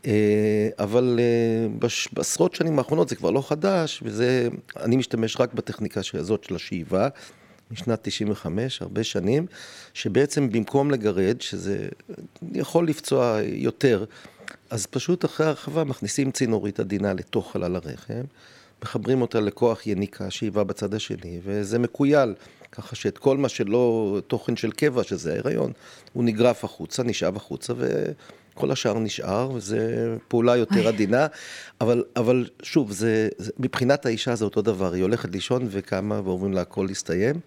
אה, 0.06 0.68
אבל 0.78 1.20
אה, 1.22 1.88
בעשרות 2.12 2.54
שנים 2.54 2.78
האחרונות 2.78 3.08
זה 3.08 3.16
כבר 3.16 3.30
לא 3.30 3.42
חדש, 3.48 4.00
וזה, 4.04 4.48
אני 4.76 4.96
משתמש 4.96 5.40
רק 5.40 5.54
בטכניקה 5.54 6.00
הזאת 6.14 6.44
של 6.44 6.54
השאיבה. 6.54 7.08
משנת 7.70 7.98
95, 8.02 8.82
הרבה 8.82 9.04
שנים, 9.04 9.46
שבעצם 9.94 10.50
במקום 10.50 10.90
לגרד, 10.90 11.40
שזה 11.40 11.88
יכול 12.52 12.88
לפצוע 12.88 13.38
יותר, 13.44 14.04
אז 14.70 14.86
פשוט 14.86 15.24
אחרי 15.24 15.46
הרחבה 15.46 15.84
מכניסים 15.84 16.30
צינורית 16.30 16.80
עדינה 16.80 17.12
לתוך 17.12 17.52
חלל 17.52 17.76
הרחם, 17.76 18.22
מחברים 18.82 19.22
אותה 19.22 19.40
לכוח 19.40 19.86
יניקה, 19.86 20.30
שאיבה 20.30 20.64
בצד 20.64 20.94
השני, 20.94 21.40
וזה 21.44 21.78
מקוייל, 21.78 22.34
ככה 22.72 22.96
שאת 22.96 23.18
כל 23.18 23.36
מה 23.36 23.48
שלא 23.48 24.18
תוכן 24.26 24.56
של 24.56 24.70
קבע, 24.70 25.04
שזה 25.04 25.32
ההיריון, 25.32 25.72
הוא 26.12 26.24
נגרף 26.24 26.64
החוצה, 26.64 27.02
נשאב 27.02 27.36
החוצה, 27.36 27.72
וכל 27.76 28.70
השאר 28.70 28.98
נשאר, 28.98 29.50
וזו 29.54 29.76
פעולה 30.28 30.56
יותר 30.56 30.88
עדינה. 30.88 31.26
אבל, 31.80 32.04
אבל 32.16 32.48
שוב, 32.62 32.92
זה, 32.92 33.28
זה, 33.38 33.52
מבחינת 33.58 34.06
האישה 34.06 34.34
זה 34.34 34.44
אותו 34.44 34.62
דבר, 34.62 34.92
היא 34.92 35.02
הולכת 35.02 35.32
לישון 35.32 35.68
וקמה 35.70 36.20
ואומרים 36.24 36.52
לה 36.52 36.60
הכל 36.60 36.86
הסתיים. 36.90 37.40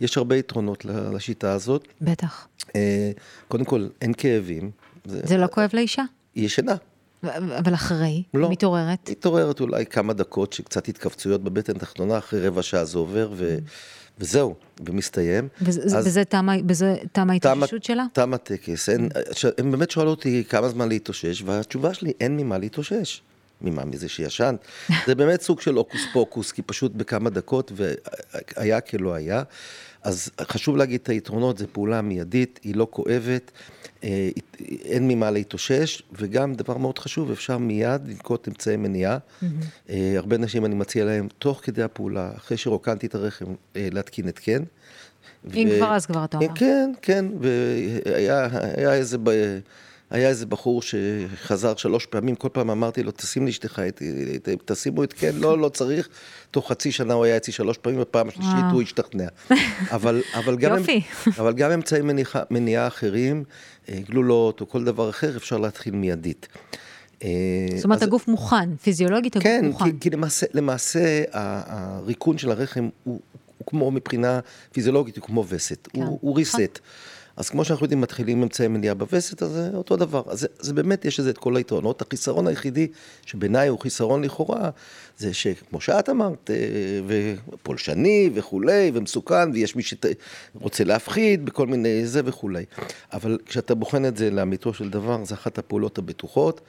יש 0.00 0.16
הרבה 0.16 0.36
יתרונות 0.36 0.84
לשיטה 0.84 1.52
הזאת. 1.52 1.88
בטח. 2.00 2.48
אה, 2.76 3.10
קודם 3.48 3.64
כל, 3.64 3.88
אין 4.02 4.12
כאבים. 4.12 4.70
זה, 5.04 5.20
זה 5.24 5.36
לא 5.36 5.46
כואב 5.46 5.70
לאישה? 5.74 6.02
היא 6.34 6.44
ישנה. 6.44 6.74
אבל 7.58 7.74
אחרי? 7.74 8.22
לא. 8.34 8.50
מתעוררת? 8.50 9.10
מתעוררת 9.10 9.60
אולי 9.60 9.86
כמה 9.86 10.12
דקות 10.12 10.52
שקצת 10.52 10.88
התכווצויות 10.88 11.44
בבטן 11.44 11.72
תחתונה, 11.72 12.18
אחרי 12.18 12.46
רבע 12.46 12.62
שעה 12.62 12.84
זה 12.84 12.98
עובר, 12.98 13.30
ו... 13.34 13.58
וזהו, 14.18 14.54
ומסתיים. 14.86 15.48
וזה, 15.62 15.98
אז, 15.98 16.18
בזה 16.66 16.94
תמה 17.12 17.32
ההתאוששות 17.32 17.84
שלה? 17.84 18.04
תם 18.12 18.34
הטקס. 18.34 18.88
הן 19.58 19.70
באמת 19.70 19.90
שואלות 19.90 20.18
אותי 20.18 20.44
כמה 20.48 20.68
זמן 20.68 20.88
להתאושש, 20.88 21.42
והתשובה 21.42 21.94
שלי, 21.94 22.12
אין 22.20 22.36
ממה 22.36 22.58
להתאושש. 22.58 23.22
ממה? 23.62 23.84
מזה 23.84 24.08
שישנת? 24.08 24.64
זה 25.06 25.14
באמת 25.14 25.42
סוג 25.42 25.60
של 25.60 25.74
הוקוס 25.74 26.00
פוקוס, 26.12 26.52
כי 26.52 26.62
פשוט 26.62 26.92
בכמה 26.92 27.30
דקות, 27.30 27.72
והיה 27.76 28.80
כלא 28.80 29.14
היה. 29.14 29.42
אז 30.02 30.30
חשוב 30.40 30.76
להגיד 30.76 31.00
את 31.02 31.08
היתרונות, 31.08 31.58
זו 31.58 31.66
פעולה 31.72 32.02
מיידית, 32.02 32.60
היא 32.62 32.76
לא 32.76 32.86
כואבת, 32.90 33.50
אה, 34.04 34.28
אין 34.84 35.08
ממה 35.08 35.30
להתאושש, 35.30 36.02
וגם 36.12 36.54
דבר 36.54 36.76
מאוד 36.76 36.98
חשוב, 36.98 37.30
אפשר 37.30 37.58
מיד 37.58 38.08
לנקוט 38.08 38.48
אמצעי 38.48 38.76
מניעה. 38.76 39.18
Mm-hmm. 39.18 39.92
הרבה 40.16 40.38
נשים 40.38 40.64
אני 40.64 40.74
מציע 40.74 41.04
להם, 41.04 41.28
תוך 41.38 41.60
כדי 41.62 41.82
הפעולה, 41.82 42.30
אחרי 42.36 42.56
שרוקנתי 42.56 43.06
את 43.06 43.14
הרחם, 43.14 43.46
אה, 43.76 43.88
להתקין 43.92 44.28
התקן. 44.28 44.62
אם 45.54 45.68
ו... 45.70 45.76
כבר 45.76 45.94
אז 45.94 46.06
כבר 46.06 46.24
אתה 46.24 46.36
אומר. 46.36 46.48
כן, 46.54 46.92
כן, 47.02 47.24
והיה 47.40 48.94
איזה... 48.94 49.18
היה 50.12 50.28
איזה 50.28 50.46
בחור 50.46 50.82
שחזר 50.82 51.76
שלוש 51.76 52.06
פעמים, 52.06 52.34
כל 52.34 52.48
פעם 52.52 52.70
אמרתי 52.70 53.02
לו, 53.02 53.10
תשים 53.10 53.46
לאשתך, 53.46 53.82
תשימו 54.64 55.04
את 55.04 55.12
כן, 55.12 55.30
לא, 55.34 55.58
לא 55.58 55.68
צריך. 55.68 56.08
תוך 56.50 56.68
חצי 56.68 56.92
שנה 56.92 57.14
הוא 57.14 57.24
היה 57.24 57.36
אצלי 57.36 57.52
שלוש 57.52 57.78
פעמים, 57.78 58.00
בפעם 58.00 58.28
השלישית 58.28 58.64
הוא 58.72 58.82
השתכנע. 58.82 59.26
אבל, 59.90 60.22
אבל, 60.34 60.56
גם, 60.56 60.78
יופי. 60.78 61.00
אבל 61.40 61.52
גם 61.52 61.70
אמצעי 61.70 62.02
מניעה, 62.02 62.42
מניעה 62.50 62.86
אחרים, 62.86 63.44
אה, 63.88 63.98
גלולות 64.08 64.60
או 64.60 64.68
כל 64.68 64.84
דבר 64.84 65.10
אחר, 65.10 65.36
אפשר 65.36 65.58
להתחיל 65.58 65.94
מיידית. 65.94 66.48
אה, 67.24 67.28
זאת 67.76 67.84
אומרת, 67.84 68.02
אז, 68.02 68.08
הגוף 68.08 68.28
מוכן, 68.28 68.76
פיזיולוגית 68.76 69.36
הגוף 69.36 69.44
כן, 69.44 69.64
מוכן. 69.64 69.84
כן, 69.84 69.90
כי, 69.90 70.00
כי 70.00 70.10
למעשה, 70.10 70.46
למעשה 70.54 71.22
הריקון 71.32 72.38
של 72.38 72.50
הרחם 72.50 72.88
הוא, 73.04 73.20
הוא 73.58 73.66
כמו 73.66 73.90
מבחינה 73.90 74.40
פיזיולוגית, 74.72 75.16
הוא 75.16 75.24
כמו 75.24 75.44
וסת, 75.48 75.88
כן. 75.92 76.02
הוא, 76.02 76.18
הוא 76.20 76.36
ריסט. 76.36 76.80
אז 77.36 77.50
כמו 77.50 77.64
שאנחנו 77.64 77.84
יודעים, 77.84 78.00
מתחילים 78.00 78.42
אמצעי 78.42 78.68
מניעה 78.68 78.94
בווסת, 78.94 79.42
אז 79.42 79.50
זה 79.50 79.70
אותו 79.74 79.96
דבר. 79.96 80.22
אז 80.26 80.40
זה, 80.40 80.46
זה 80.60 80.74
באמת, 80.74 81.04
יש 81.04 81.20
לזה 81.20 81.30
את 81.30 81.38
כל 81.38 81.56
היתרונות. 81.56 82.02
החיסרון 82.02 82.46
היחידי, 82.46 82.88
שבעיניי 83.26 83.68
הוא 83.68 83.78
חיסרון 83.78 84.24
לכאורה, 84.24 84.70
זה 85.18 85.34
שכמו 85.34 85.80
שאת 85.80 86.08
אמרת, 86.08 86.50
אה, 86.50 86.56
ופולשני 87.06 88.30
וכולי, 88.34 88.90
ומסוכן, 88.94 89.50
ויש 89.52 89.76
מי 89.76 89.82
שרוצה 89.82 90.84
להפחיד 90.84 91.44
בכל 91.44 91.66
מיני 91.66 92.06
זה 92.06 92.20
וכולי. 92.24 92.64
אבל 93.12 93.38
כשאתה 93.46 93.74
בוחן 93.74 94.04
את 94.04 94.16
זה 94.16 94.30
לאמיתו 94.30 94.74
של 94.74 94.90
דבר, 94.90 95.24
זו 95.24 95.34
אחת 95.34 95.58
הפעולות 95.58 95.98
הבטוחות. 95.98 96.60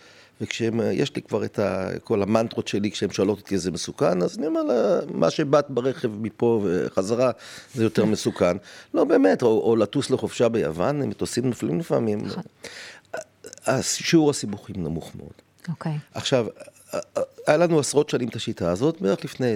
וכשיש 0.44 1.16
לי 1.16 1.22
כבר 1.22 1.46
את 1.46 1.60
ה, 1.60 1.90
כל 2.04 2.22
המנטרות 2.22 2.68
שלי, 2.68 2.92
כשהן 2.92 3.10
שואלות 3.12 3.40
אותי 3.40 3.56
איזה 3.56 3.72
מסוכן, 3.72 4.22
אז 4.22 4.38
אני 4.38 4.48
אומר 4.48 4.64
לה, 4.64 5.00
מה 5.14 5.30
שבאת 5.30 5.70
ברכב 5.70 6.12
מפה 6.22 6.62
וחזרה, 6.64 7.32
זה 7.74 7.84
יותר 7.84 8.06
מסוכן. 8.06 8.58
לא 8.94 9.04
באמת, 9.04 9.42
או, 9.42 9.62
או 9.64 9.76
לטוס 9.76 10.10
לחופשה 10.10 10.50
ביוון, 10.50 11.02
מטוסים 11.02 11.46
נופלים 11.48 11.80
לפעמים. 11.80 12.20
נכון. 12.26 12.44
שיעור 13.82 14.30
הסיבוכים 14.30 14.76
נמוך 14.84 15.12
מאוד. 15.16 15.34
אוקיי. 15.70 15.92
Okay. 15.92 16.18
עכשיו, 16.18 16.46
היה 17.48 17.58
לנו 17.58 17.80
עשרות 17.80 18.10
שנים 18.10 18.30
את 18.30 18.36
השיטה 18.36 18.72
הזאת, 18.72 19.02
בערך 19.02 19.26
לפני 19.26 19.54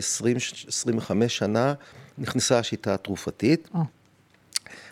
20-25 1.27 1.27
שנה 1.27 1.73
נכנסה 2.17 2.59
השיטה 2.59 2.93
התרופתית. 2.93 3.69
Oh. 3.73 3.77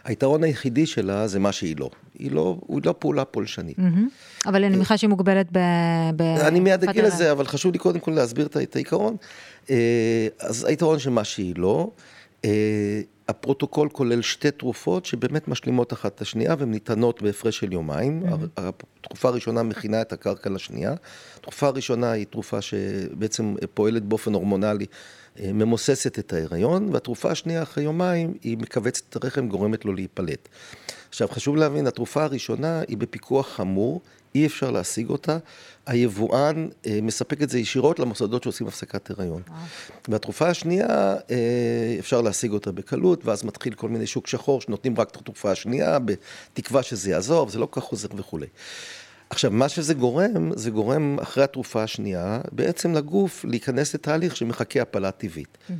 היתרון 0.04 0.44
היחידי 0.44 0.86
שלה 0.86 1.28
זה 1.28 1.40
מה 1.40 1.52
שהיא 1.52 1.76
לא. 1.80 1.90
היא 2.20 2.32
לא, 2.32 2.58
היא 2.68 2.82
לא 2.86 2.96
פעולה 3.00 3.26
פולשנית. 3.26 3.80
Mm-hmm. 3.80 4.50
אבל 4.50 4.64
אני 4.64 4.76
מניחה 4.76 4.98
שהיא 4.98 5.10
מוגבלת 5.10 5.48
ב... 5.52 5.60
ב... 6.16 6.22
אני 6.22 6.60
מיד 6.60 6.84
אגיע 6.84 7.08
לזה, 7.08 7.32
אבל 7.32 7.46
חשוב 7.46 7.72
לי 7.72 7.80
קודם 7.80 8.00
כל 8.00 8.12
להסביר 8.12 8.46
את 8.46 8.76
העיקרון. 8.76 9.16
אה, 9.70 10.28
אז 10.40 10.66
היתרון 10.66 11.00
של 11.00 11.10
מה 11.10 11.24
שהיא 11.24 11.54
לא, 11.58 11.92
אה, 12.46 13.02
הפרוטוקול 13.28 13.90
כולל 13.90 14.22
שתי 14.22 14.52
תרופות 14.52 15.06
שבאמת 15.06 15.48
משלימות 15.48 15.94
אחת 15.94 16.16
את 16.16 16.22
השנייה 16.22 16.56
והן 16.60 16.72
ניתנות 16.72 17.22
בהפרש 17.22 17.58
של 17.58 17.74
יומיים. 17.74 18.24
Mm-hmm. 18.24 18.62
התרופה 19.04 19.28
הראשונה 19.28 19.64
מכינה 19.64 20.02
את 20.02 20.14
הקרקע 20.14 20.50
לשנייה. 20.50 20.94
התרופה 21.40 21.68
הראשונה 21.68 22.12
היא 22.12 22.26
תרופה 22.26 22.62
שבעצם 22.62 23.56
פועלת 23.74 24.04
באופן 24.04 24.34
הורמונלי. 24.34 24.86
אה, 25.40 25.54
ממוססת 25.54 26.20
את 26.20 26.34
ההיריון, 26.34 26.90
והתרופה 26.94 27.32
השנייה 27.32 27.64
אחרי 27.64 27.84
יומיים 27.84 28.34
היא 28.44 28.58
מכווצת 28.58 29.04
את 29.10 29.24
הרחם, 29.24 29.48
גורמת 29.48 29.86
לו 29.86 29.94
להיפלט. 29.94 30.48
עכשיו, 31.10 31.28
חשוב 31.28 31.56
להבין, 31.56 31.88
התרופה 31.88 32.24
הראשונה 32.24 32.82
היא 32.88 32.98
בפיקוח 32.98 33.48
חמור, 33.48 34.02
אי 34.36 34.46
אפשר 34.46 34.72
להשיג 34.72 35.10
אותה. 35.10 35.38
היבואן 35.86 36.68
אה, 36.88 37.00
מספק 37.02 37.42
את 37.42 37.50
זה 37.50 37.60
ישירות 37.60 38.00
למוסדות 38.00 38.44
שעושים 38.44 38.68
הפסקת 38.68 39.10
הריון. 39.10 39.42
והתרופה 40.08 40.48
השנייה, 40.48 41.16
אה, 41.32 41.96
אפשר 42.00 42.22
להשיג 42.22 42.52
אותה 42.52 42.72
בקלות, 42.72 43.26
ואז 43.26 43.44
מתחיל 43.44 43.74
כל 43.74 43.90
מיני 43.90 44.08
שוק 44.08 44.28
שחור 44.28 44.62
שנותנים 44.62 45.00
רק 45.00 45.10
את 45.10 45.16
התרופה 45.16 45.52
השנייה, 45.52 45.98
בתקווה 46.00 46.84
שזה 46.84 47.12
יעזור, 47.12 47.48
וזה 47.48 47.60
לא 47.60 47.66
כל 47.66 47.82
כך 47.82 47.88
חוזר 47.88 48.08
וכולי. 48.18 48.48
עכשיו, 49.30 49.52
מה 49.52 49.70
שזה 49.70 49.94
גורם, 49.94 50.52
זה 50.56 50.72
גורם 50.72 51.20
אחרי 51.22 51.44
התרופה 51.44 51.84
השנייה, 51.84 52.42
בעצם 52.52 52.94
לגוף 52.94 53.46
להיכנס 53.46 53.94
לתהליך 53.94 54.36
שמחכה 54.36 54.82
הפלה 54.82 55.12
טבעית. 55.12 55.58
Mm-hmm. 55.58 55.74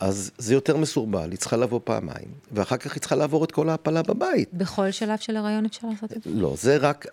אז 0.00 0.30
זה 0.38 0.54
יותר 0.54 0.76
מסורבל, 0.76 1.30
היא 1.30 1.38
צריכה 1.38 1.56
לבוא 1.56 1.80
פעמיים, 1.84 2.28
ואחר 2.52 2.76
כך 2.76 2.94
היא 2.94 3.00
צריכה 3.00 3.16
לעבור 3.16 3.44
את 3.44 3.52
כל 3.52 3.68
ההפלה 3.68 4.02
בבית. 4.02 4.48
בכל 4.52 4.90
שלב 4.90 5.18
של 5.18 5.36
הריון 5.36 5.64
אפשר 5.64 5.88
לעשות 5.88 6.12
את 6.12 6.22
זה? 6.22 6.30
לא, 6.34 6.54
זה 6.58 6.76
רק, 6.76 7.06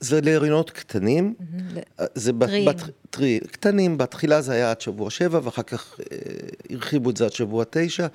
זה 0.00 0.20
להריונות 0.20 0.70
קטנים. 0.70 1.34
Mm-hmm. 1.38 2.02
זה 2.14 2.32
טריים. 2.40 2.68
בת, 2.68 2.82
טרי, 3.10 3.40
קטנים, 3.50 3.98
בתחילה 3.98 4.40
זה 4.40 4.52
היה 4.52 4.70
עד 4.70 4.80
שבוע 4.80 5.10
שבע, 5.10 5.40
ואחר 5.42 5.62
כך 5.62 6.00
אה, 6.00 6.16
הרחיבו 6.70 7.10
את 7.10 7.16
זה 7.16 7.24
עד 7.24 7.32
שבוע 7.32 7.64
תשע. 7.70 8.06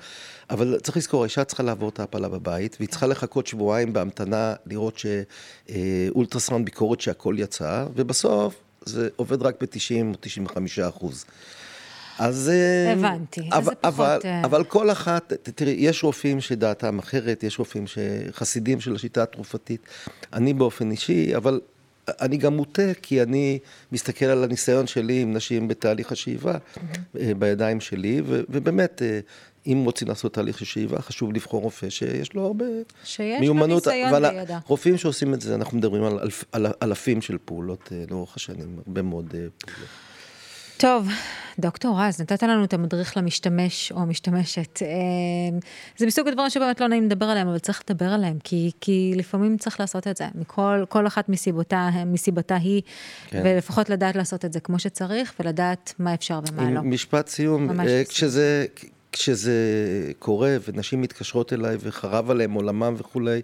אבל 0.50 0.78
צריך 0.82 0.96
לזכור, 0.96 1.22
האישה 1.22 1.44
צריכה 1.44 1.62
לעבור 1.62 1.88
את 1.88 2.00
ההפלה 2.00 2.28
בבית, 2.28 2.76
והיא 2.80 2.88
צריכה 2.88 3.06
לחכות 3.06 3.46
שבועיים 3.46 3.92
בהמתנה, 3.92 4.54
לראות 4.66 4.98
שאולטרסאונד 4.98 6.64
ביקורת 6.64 7.00
שהכל 7.08 7.34
יצא, 7.38 7.86
ובסוף 7.96 8.54
זה 8.84 9.08
עובד 9.16 9.42
רק 9.42 9.62
ב-90 9.62 10.04
או 10.08 10.14
95 10.20 10.78
אחוז. 10.78 11.24
אז... 12.18 12.50
אה, 12.54 12.92
הבנתי, 12.92 13.48
אבל, 13.52 13.64
זה 13.64 13.70
פחות... 13.70 13.84
אבל, 13.84 14.18
אה, 14.24 14.44
אבל 14.44 14.64
כל 14.64 14.90
אחת, 14.90 15.32
תראי, 15.54 15.74
יש 15.78 16.04
רופאים 16.04 16.40
שדעתם 16.40 16.98
אחרת, 16.98 17.42
יש 17.42 17.58
רופאים 17.58 17.84
שחסידים 17.86 18.80
של 18.80 18.94
השיטה 18.94 19.22
התרופתית. 19.22 19.80
אני 20.32 20.54
באופן 20.54 20.90
אישי, 20.90 21.36
אבל 21.36 21.60
אני 22.08 22.36
גם 22.36 22.56
מוטה, 22.56 22.94
כי 23.02 23.22
אני 23.22 23.58
מסתכל 23.92 24.26
על 24.26 24.44
הניסיון 24.44 24.86
שלי 24.86 25.20
עם 25.20 25.32
נשים 25.32 25.68
בתהליך 25.68 26.12
השאיבה, 26.12 26.54
mm-hmm. 26.54 27.18
בידיים 27.38 27.80
שלי, 27.80 28.22
ו, 28.26 28.40
ובאמת, 28.48 29.02
אם 29.66 29.82
רוצים 29.84 30.08
לעשות 30.08 30.34
תהליך 30.34 30.58
של 30.58 30.64
שאיבה, 30.64 31.02
חשוב 31.02 31.32
לבחור 31.32 31.62
רופא 31.62 31.90
שיש 31.90 32.34
לו 32.34 32.46
הרבה 32.46 32.64
שיש 33.04 33.40
מיומנות. 33.40 33.84
שיש 33.84 33.94
לו 33.94 34.04
ניסיון 34.04 34.38
בידע. 34.38 34.58
רופאים 34.66 34.96
שעושים 34.96 35.34
את 35.34 35.40
זה, 35.40 35.54
אנחנו 35.54 35.78
מדברים 35.78 36.04
על, 36.04 36.18
אלף, 36.18 36.44
על 36.52 36.66
אלפים 36.82 37.22
של 37.22 37.38
פעולות 37.44 37.92
אה, 37.92 38.04
לאורך 38.10 38.36
השנים, 38.36 38.78
הרבה 38.86 39.02
מאוד 39.02 39.34
אה, 39.34 39.46
פעולות. 39.58 39.88
טוב, 40.78 41.08
דוקטור 41.58 42.00
רז, 42.00 42.20
נתת 42.20 42.42
לנו 42.42 42.64
את 42.64 42.72
המדריך 42.72 43.16
למשתמש 43.16 43.92
או 43.92 44.00
המשתמשת. 44.00 44.82
אה, 44.82 44.88
זה 45.96 46.06
מסוג 46.06 46.28
הדברים 46.28 46.50
שבאמת 46.50 46.80
לא 46.80 46.88
נעים 46.88 47.04
לדבר 47.04 47.26
עליהם, 47.26 47.48
אבל 47.48 47.58
צריך 47.58 47.82
לדבר 47.88 48.12
עליהם, 48.12 48.38
כי, 48.44 48.70
כי 48.80 49.12
לפעמים 49.16 49.56
צריך 49.56 49.80
לעשות 49.80 50.06
את 50.06 50.16
זה, 50.16 50.24
מכל 50.34 50.84
כל 50.88 51.06
אחת 51.06 51.28
מסיבותה, 51.28 51.90
מסיבתה 52.06 52.56
היא, 52.56 52.82
כן. 53.28 53.42
ולפחות 53.44 53.90
לדעת 53.90 54.16
לעשות 54.16 54.44
את 54.44 54.52
זה 54.52 54.60
כמו 54.60 54.78
שצריך, 54.78 55.34
ולדעת 55.40 55.94
מה 55.98 56.14
אפשר 56.14 56.40
ומה 56.52 56.70
לא. 56.70 56.82
משפט 56.82 57.28
סיום, 57.28 57.70
כשזה, 58.08 58.66
כשזה 59.12 59.52
קורה 60.18 60.56
ונשים 60.68 61.00
מתקשרות 61.00 61.52
אליי 61.52 61.76
וחרב 61.80 62.30
עליהם 62.30 62.52
עולמם 62.52 62.94
וכולי, 62.98 63.42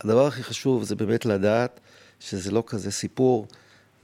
הדבר 0.00 0.26
הכי 0.26 0.42
חשוב 0.42 0.84
זה 0.84 0.96
באמת 0.96 1.26
לדעת 1.26 1.80
שזה 2.20 2.50
לא 2.50 2.64
כזה 2.66 2.90
סיפור. 2.90 3.46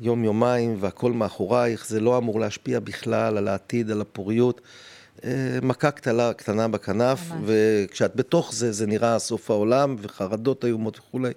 יום-יומיים 0.00 0.76
והכל 0.80 1.12
מאחורייך, 1.12 1.86
זה 1.86 2.00
לא 2.00 2.18
אמור 2.18 2.40
להשפיע 2.40 2.80
בכלל 2.80 3.36
על 3.36 3.48
העתיד, 3.48 3.90
על 3.90 4.00
הפוריות. 4.00 4.60
אה, 5.24 5.58
מכה 5.62 5.90
קטנה, 5.90 6.32
קטנה 6.32 6.68
בכנף, 6.68 7.30
ממש. 7.30 7.40
וכשאת 7.44 8.16
בתוך 8.16 8.52
זה, 8.54 8.72
זה 8.72 8.86
נראה 8.86 9.18
סוף 9.18 9.50
העולם, 9.50 9.96
וחרדות 9.98 10.64
איומות 10.64 10.98
וכולי. 10.98 11.32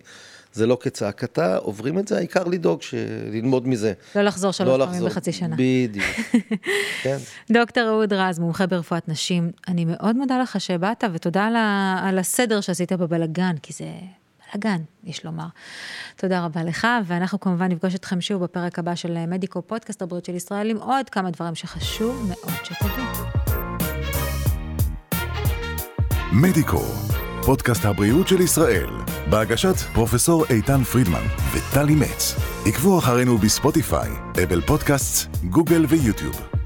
זה 0.53 0.67
לא 0.67 0.77
כצעקתה, 0.81 1.57
עוברים 1.57 1.99
את 1.99 2.07
זה, 2.07 2.17
העיקר 2.17 2.43
לדאוג, 2.43 2.79
ללמוד 3.31 3.67
מזה. 3.67 3.93
לא 4.15 4.21
לחזור 4.21 4.51
שלוש 4.51 4.79
לא 4.79 4.85
פעמים 4.85 5.05
בחצי 5.05 5.31
שנה. 5.31 5.55
בדיוק, 5.59 6.05
כן. 7.03 7.17
דוקטור 7.51 7.83
אהוד 7.87 8.13
רז, 8.13 8.39
מומחה 8.39 8.67
ברפואת 8.67 9.09
נשים, 9.09 9.51
אני 9.67 9.85
מאוד 9.85 10.15
מודה 10.15 10.37
לך 10.37 10.61
שבאת, 10.61 11.03
ותודה 11.13 11.45
על, 11.45 11.55
ה, 11.55 11.99
על 12.03 12.19
הסדר 12.19 12.61
שעשית 12.61 12.93
בבלגן, 12.93 13.55
כי 13.61 13.73
זה 13.73 13.85
בלאגן, 14.53 14.81
יש 15.03 15.25
לומר. 15.25 15.47
תודה 16.15 16.45
רבה 16.45 16.63
לך, 16.63 16.87
ואנחנו 17.05 17.39
כמובן 17.39 17.71
נפגוש 17.71 17.95
אתכם 17.95 18.21
שוב 18.21 18.43
בפרק 18.43 18.79
הבא 18.79 18.95
של 18.95 19.25
מדיקו, 19.25 19.61
פודקאסט 19.61 20.01
הבריאות 20.01 20.25
של 20.25 20.35
ישראל, 20.35 20.69
עם 20.69 20.77
עוד 20.77 21.09
כמה 21.09 21.31
דברים 21.31 21.55
שחשוב 21.55 22.29
מאוד 22.29 22.53
שתדעו. 22.63 23.03
מדיקו, 26.31 26.81
פודקאסט 27.47 27.85
הבריאות 27.85 28.27
של 28.27 28.41
ישראל, 28.41 28.89
בהגשת 29.29 29.75
פרופסור 29.93 30.45
איתן 30.49 30.83
פרידמן 30.83 31.23
וטלי 31.53 31.95
מצ. 31.95 32.35
עקבו 32.65 32.99
אחרינו 32.99 33.37
בספוטיפיי, 33.37 34.09
אפל 34.31 34.61
פודקאסט, 34.61 35.27
גוגל 35.43 35.85
ויוטיוב. 35.89 36.56